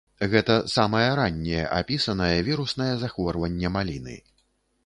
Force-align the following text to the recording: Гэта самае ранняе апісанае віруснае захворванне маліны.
Гэта 0.29 0.53
самае 0.75 1.09
ранняе 1.19 1.65
апісанае 1.81 2.33
віруснае 2.49 2.91
захворванне 3.05 3.67
маліны. 3.79 4.21